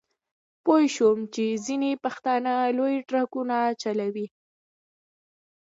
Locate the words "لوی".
2.77-2.95